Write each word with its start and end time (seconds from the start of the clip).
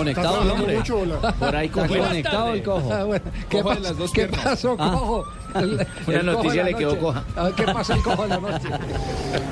conectado 0.00 0.42
el 0.42 0.50
hombre. 0.50 0.76
mucho. 0.76 0.98
Por 1.38 1.56
ahí 1.56 1.68
cogió. 1.68 2.02
conectado 2.04 2.52
el 2.52 2.62
cojo. 2.62 2.92
Ah, 2.92 3.04
bueno, 3.04 3.24
¿Qué, 3.48 3.62
Cojo 3.62 3.74
las 3.74 3.96
dos 3.96 4.12
¿qué 4.12 4.26
pasó, 4.26 4.76
Ah. 4.78 4.90
cojo? 4.92 5.24
El- 5.54 5.74
Una 5.74 5.80
el 5.80 5.86
cojo 6.06 6.22
noticia 6.42 6.62
le 6.64 6.74
quedó 6.74 6.98
coja. 6.98 7.24
¿Qué 7.56 7.64
pasa 7.64 7.94
el 7.94 8.02
cojo 8.02 8.22
de 8.22 8.28
la 8.28 8.38
noche? 8.38 8.68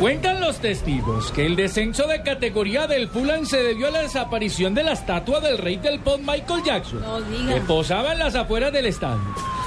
Cuentan 0.00 0.40
los 0.40 0.56
testigos 0.58 1.30
que 1.32 1.44
el 1.46 1.54
descenso 1.56 2.06
de 2.06 2.22
categoría 2.22 2.86
del 2.86 3.08
Fulham 3.08 3.44
se 3.46 3.62
debió 3.62 3.88
a 3.88 3.90
la 3.90 4.00
desaparición 4.00 4.74
de 4.74 4.84
la 4.84 4.92
estatua 4.92 5.40
del 5.40 5.58
rey 5.58 5.76
del 5.76 6.00
pop 6.00 6.18
Michael 6.20 6.62
Jackson, 6.64 7.00
No 7.02 7.20
diga. 7.20 7.54
que 7.54 7.60
posaba 7.62 8.12
en 8.12 8.18
las 8.20 8.34
afueras 8.34 8.72
del 8.72 8.86
estadio. 8.86 9.20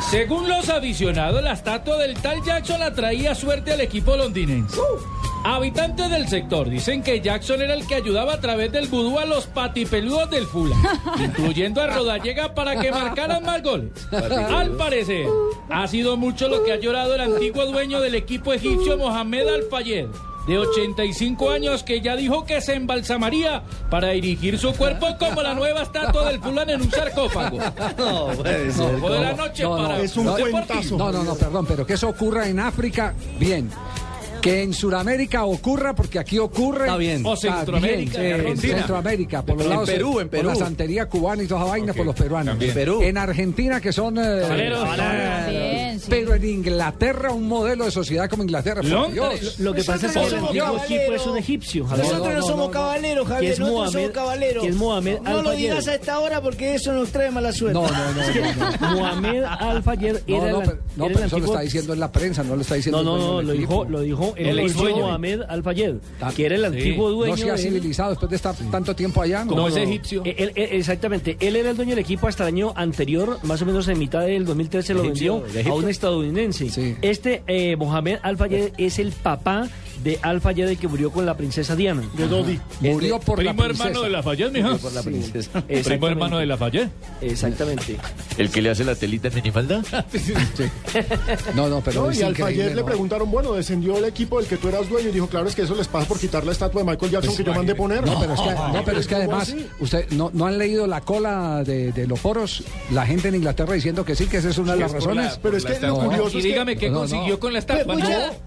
Según 0.00 0.48
los 0.48 0.68
aficionados, 0.68 1.42
la 1.42 1.52
estatua 1.52 1.96
del 1.98 2.14
tal 2.14 2.42
Jackson 2.42 2.82
atraía 2.82 3.34
suerte 3.34 3.72
al 3.72 3.80
equipo 3.80 4.16
londinense. 4.16 4.78
Habitantes 5.44 6.10
del 6.10 6.28
sector 6.28 6.68
dicen 6.68 7.02
que 7.02 7.20
Jackson 7.20 7.62
era 7.62 7.74
el 7.74 7.86
que 7.86 7.94
ayudaba 7.94 8.34
a 8.34 8.40
través 8.40 8.72
del 8.72 8.88
vudú 8.88 9.18
a 9.18 9.24
los 9.24 9.46
patipeludos 9.46 10.28
del 10.30 10.46
Fulham, 10.46 10.80
incluyendo 11.24 11.80
a 11.80 11.86
Rodallega 11.86 12.54
para 12.54 12.80
que 12.80 12.90
marcaran 12.90 13.44
más 13.44 13.62
goles. 13.62 13.90
Al 14.12 14.72
parecer, 14.72 15.26
ha 15.70 15.86
sido 15.86 16.16
mucho 16.16 16.48
lo 16.48 16.64
que 16.64 16.72
ha 16.72 16.76
llorado 16.76 17.14
el 17.14 17.20
antiguo 17.20 17.64
dueño 17.66 18.00
del 18.00 18.16
equipo 18.16 18.52
egipcio 18.52 18.96
Mohamed 18.96 19.46
Al-Fayed, 19.46 20.08
de 20.46 20.58
85 20.58 21.50
años, 21.50 21.82
que 21.82 22.00
ya 22.00 22.16
dijo 22.16 22.44
que 22.44 22.60
se 22.60 22.74
embalsamaría 22.74 23.62
para 23.90 24.10
dirigir 24.10 24.58
su 24.58 24.72
cuerpo 24.74 25.16
como 25.18 25.42
la 25.42 25.54
nueva 25.54 25.82
estatua 25.82 26.28
del 26.30 26.40
Fulham 26.40 26.68
en 26.70 26.82
un 26.82 26.90
sarcófago. 26.90 27.58
No, 27.96 28.26
puede 28.28 28.70
ser. 28.70 28.94
Ojo 28.96 29.12
de 29.12 29.20
la 29.20 29.32
noche 29.32 29.62
No, 29.62 29.76
no, 29.76 29.82
para 29.82 30.00
es 30.00 30.16
un 30.16 30.26
cuentazo. 30.26 30.96
No, 30.96 31.12
no, 31.12 31.24
no, 31.24 31.34
perdón, 31.34 31.66
pero 31.66 31.86
que 31.86 31.94
eso 31.94 32.08
ocurra 32.08 32.48
en 32.48 32.60
África, 32.60 33.14
bien. 33.38 33.70
Que 34.46 34.62
en 34.62 34.72
Sudamérica 34.72 35.44
ocurra, 35.44 35.94
porque 35.94 36.18
aquí 36.18 36.38
ocurre. 36.38 36.84
Está 36.84 36.96
bien. 36.96 37.24
O 37.26 37.36
Centroamérica, 37.36 38.20
bien, 38.20 38.34
en 38.34 38.40
en 38.40 38.40
Argentina. 38.46 38.76
Centroamérica, 38.78 39.42
por 39.42 39.56
los 39.56 39.64
En 39.64 39.70
lados. 39.70 39.90
Perú, 39.90 40.20
en 40.20 40.28
Perú. 40.28 40.42
Por 40.48 40.56
la 40.58 40.64
santería 40.64 41.06
cubana 41.06 41.42
y 41.42 41.46
toda 41.46 41.62
esa 41.62 41.70
vaina, 41.70 41.92
por 41.94 42.06
los 42.06 42.14
peruanos. 42.14 42.52
También. 42.52 42.74
Perú. 42.74 43.02
En 43.02 43.18
Argentina, 43.18 43.80
que 43.80 43.92
son. 43.92 44.18
eh. 44.18 44.42
Bien, 45.48 46.00
sí. 46.00 46.06
Pero 46.08 46.34
en 46.34 46.44
Inglaterra, 46.44 47.32
un 47.32 47.48
modelo 47.48 47.84
de 47.84 47.90
sociedad 47.90 48.28
como 48.28 48.42
Inglaterra, 48.42 48.82
por. 48.82 49.12
Dios. 49.12 49.58
Lo 49.58 49.72
que 49.74 49.82
pasa 49.84 50.06
es 50.06 50.12
que 50.12 50.24
el 50.26 50.34
antiguo 50.34 50.80
equipo 50.84 51.12
es 51.12 51.26
un 51.26 51.38
egipcio. 51.38 51.86
Nosotros 51.86 52.34
no, 52.34 52.42
somos 52.42 52.70
caballeros, 52.70 53.05
Javier. 53.24 53.52
es 53.52 53.58
Nosotros 53.60 53.80
Mohamed- 53.86 53.92
somos 53.92 54.10
caballeros. 54.10 54.62
que 54.62 54.68
es 54.70 54.76
Mohamed 54.76 55.18
No 55.22 55.42
lo 55.42 55.50
digas 55.52 55.88
a 55.88 55.94
esta 55.94 56.18
hora 56.18 56.40
porque 56.42 56.74
eso 56.74 56.92
nos 56.92 57.10
trae 57.10 57.30
mala 57.30 57.52
suerte. 57.52 57.74
No, 57.78 57.86
no, 57.86 58.12
no, 58.12 58.12
no, 58.12 58.88
no. 58.90 58.96
Mohamed 59.00 59.44
Al-Fayed 59.44 60.16
No, 60.26 60.36
era 60.36 60.50
no, 60.52 60.60
el, 60.60 60.68
pero, 60.68 60.78
no, 60.96 61.04
era 61.06 61.06
pero 61.06 61.06
el 61.06 61.12
eso 61.12 61.16
lo 61.16 61.22
antiguo... 61.24 61.46
está 61.54 61.60
diciendo 61.60 61.92
en 61.94 62.00
la 62.00 62.12
prensa, 62.12 62.42
no 62.42 62.56
lo 62.56 62.62
está 62.62 62.74
diciendo 62.74 63.02
No, 63.02 63.14
el 63.14 63.20
no, 63.20 63.26
dueño 63.26 63.32
no, 63.32 63.38
del 63.38 63.46
lo 63.46 63.52
equipo. 63.54 63.72
dijo, 63.72 63.90
lo 63.90 64.00
dijo 64.00 64.34
el, 64.36 64.58
El 64.58 64.72
dueño. 64.74 64.96
Mohamed 65.06 65.40
Al-Fayed, 65.48 65.94
Ah, 66.20 66.32
que 66.34 66.46
era 66.46 66.54
el 66.56 66.64
antiguo 66.64 67.10
dueño. 67.10 67.36
No 67.36 67.42
se 67.42 67.50
ha 67.50 67.56
civilizado 67.58 68.10
después 68.10 68.30
de 68.30 68.36
estar 68.36 68.54
tanto 68.70 68.94
tiempo 68.94 69.22
allá. 69.22 69.44
¿no? 69.44 69.50
Como 69.52 69.68
es 69.68 69.76
egipcio. 69.76 70.22
Él- 70.24 70.52
él- 70.54 70.68
exactamente, 70.72 71.36
él 71.40 71.56
era 71.56 71.70
el 71.70 71.76
dueño 71.76 71.90
del 71.90 72.00
equipo 72.00 72.26
hasta 72.28 72.44
el 72.44 72.48
año 72.48 72.72
anterior, 72.76 73.38
más 73.42 73.60
o 73.62 73.66
menos 73.66 73.86
en 73.88 73.98
mitad 73.98 74.20
del 74.22 74.44
2013 74.44 74.94
lo 74.94 75.02
vendió 75.02 75.42
a 75.68 75.72
un 75.74 75.88
estadounidense. 75.88 76.96
Este 77.02 77.42
eh, 77.46 77.76
Mohamed 77.76 78.18
Al-Fayed 78.22 78.72
es 78.78 78.98
el 78.98 79.12
papá 79.12 79.68
de 80.06 80.20
Al-Fayed 80.22 80.68
el 80.68 80.78
que 80.78 80.86
murió 80.86 81.10
con 81.10 81.26
la 81.26 81.36
princesa 81.36 81.74
Diana. 81.74 82.00
De 82.16 82.28
Dodi. 82.28 82.60
Murió 82.80 83.18
por 83.18 83.42
la 83.42 83.50
Primo 83.50 83.64
princesa. 83.64 83.88
hermano 83.88 84.02
de 84.04 84.10
Lafayette, 84.10 84.52
mija. 84.52 84.76
Por 84.76 84.92
la 84.92 85.02
princesa. 85.02 85.62
Primo 85.66 86.06
hermano 86.06 86.38
de 86.38 86.46
Lafayette. 86.46 86.90
Exactamente. 87.20 87.96
¿El 88.38 88.50
que 88.50 88.62
le 88.62 88.70
hace 88.70 88.84
la 88.84 88.94
telita 88.94 89.26
en 89.28 89.34
minifalda? 89.34 89.82
No, 91.54 91.68
no, 91.68 91.80
pero 91.80 92.02
No, 92.04 92.10
es 92.10 92.20
y 92.20 92.22
al 92.22 92.36
Fayed 92.36 92.74
le 92.74 92.84
preguntaron, 92.84 93.30
bueno, 93.30 93.52
descendió 93.52 93.96
el 93.98 94.04
equipo 94.04 94.38
del 94.38 94.48
que 94.48 94.56
tú 94.56 94.68
eras 94.68 94.88
dueño 94.88 95.08
y 95.08 95.12
dijo, 95.12 95.26
claro, 95.26 95.48
es 95.48 95.54
que 95.54 95.62
eso 95.62 95.74
les 95.74 95.88
pasa 95.88 96.06
por 96.06 96.18
quitar 96.20 96.44
la 96.44 96.52
estatua 96.52 96.82
de 96.82 96.90
Michael 96.90 97.10
Jackson 97.12 97.36
que 97.36 97.44
yo 97.44 97.54
mandé 97.54 97.74
poner. 97.74 98.06
No, 98.06 98.18
pero 98.20 98.34
es 98.34 98.40
que, 98.40 98.50
no, 98.50 98.82
pero 98.84 99.00
es 99.00 99.06
que 99.06 99.14
¿Cómo 99.14 99.36
además, 99.36 99.56
usted 99.80 100.10
no, 100.10 100.30
no 100.32 100.46
han 100.46 100.58
leído 100.58 100.86
la 100.86 101.00
cola 101.00 101.64
de, 101.64 101.90
de 101.92 102.06
los 102.06 102.20
foros, 102.20 102.62
la 102.92 103.06
gente 103.06 103.28
en 103.28 103.36
Inglaterra 103.36 103.74
diciendo 103.74 104.04
que 104.04 104.14
sí, 104.14 104.26
que 104.26 104.36
esa 104.38 104.50
es 104.50 104.58
una 104.58 104.74
de 104.74 104.80
las 104.80 104.92
razones. 104.92 105.38
Pero 105.42 105.56
es 105.56 105.64
que 105.64 105.80
lo 105.86 105.96
curioso 105.98 106.36
Y 106.36 106.38
es 106.38 106.42
que 106.44 106.48
dígame 106.50 106.76
qué 106.76 106.92
consiguió 106.92 107.40
con 107.40 107.52
la 107.52 107.58
estatua. 107.58 107.96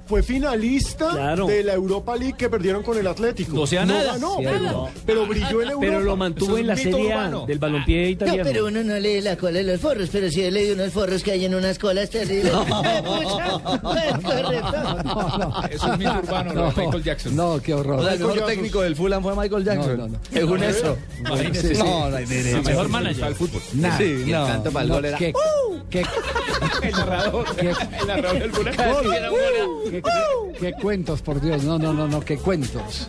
fue 0.06 0.24
finalista 0.24 1.10
Claro. 1.12 1.49
De 1.50 1.64
la 1.64 1.74
Europa 1.74 2.16
League 2.16 2.36
que 2.38 2.50
perdieron 2.50 2.84
con 2.84 2.98
el 2.98 3.08
Atlético. 3.08 3.62
O 3.62 3.68
sea, 3.68 3.86
no 3.86 3.94
nada. 3.94 4.14
ganó, 4.14 4.38
Sí, 4.38 4.44
pero, 4.46 4.60
no. 4.60 4.90
pero 5.06 5.26
brilló 5.26 5.62
en 5.62 5.70
Europa. 5.70 5.80
Pero 5.82 6.00
lo 6.02 6.18
mantuvo 6.18 6.48
Eso 6.50 6.56
es 6.58 6.62
en 6.62 6.68
la 6.68 6.76
Serie 6.76 7.14
A 7.14 7.18
urbano. 7.18 7.46
del 7.46 7.60
balompié 7.60 8.04
No, 8.04 8.10
italiano. 8.10 8.44
pero 8.46 8.66
uno 8.68 8.84
no 8.84 9.00
lee 9.00 9.22
la 9.22 9.36
cola 9.38 9.58
de 9.60 9.64
los 9.64 9.80
forros, 9.82 10.10
pero 10.12 10.30
sí 10.30 10.42
he 10.44 10.52
leído 10.52 10.76
unos 10.76 10.92
forros 10.94 11.24
que 11.24 11.32
hay 11.32 11.46
en 11.46 11.56
unas 11.56 11.78
colas 11.80 12.10
terribles. 12.10 12.52
¡Eh! 12.54 13.02
Es. 15.70 15.76
Eso 15.76 15.94
es 15.94 15.98
mito 16.00 16.14
urbano, 16.24 16.54
de 16.54 16.84
Michael 16.84 17.04
Jackson. 17.04 17.36
No, 17.36 17.62
qué 17.62 17.74
horror. 17.74 18.00
O 18.00 18.04
sea, 18.04 18.14
el 18.14 18.20
mejor 18.20 18.46
técnico 18.46 18.82
del 18.82 18.96
Fulham 18.96 19.24
fue 19.24 19.36
Michael 19.36 19.64
Jackson. 19.64 19.98
No, 19.98 20.08
no, 20.08 20.14
no. 20.14 20.20
Según 20.32 20.64
eso. 20.64 20.98
Imagínese. 21.20 21.74
No, 21.76 22.10
no 22.10 22.16
hay 22.18 22.26
derecho. 22.26 22.58
El 22.58 22.64
mejor 22.64 22.90
manager 22.90 23.26
del 23.26 23.36
fútbol. 23.36 23.62
Nada. 23.74 23.98
Sí, 23.98 24.26
canto 24.32 24.72
para 24.72 24.84
el 24.84 24.90
No, 24.90 24.96
gol 24.96 25.06
era... 25.06 25.18
¿Qué? 25.90 26.06
El 26.84 26.92
narrador. 26.92 27.56
¿Qué? 27.56 27.74
El 28.00 28.08
narrador 28.08 28.40
del 28.40 28.52
¿Qué, 29.92 30.04
¿Qué, 30.60 30.74
cuentos, 30.74 31.22
por 31.22 31.42
Dios? 31.42 31.64
No, 31.64 31.80
no, 31.80 31.94
no, 31.94 32.08
no, 32.08 32.22
qué 32.22 32.38
cuentos. 32.38 33.08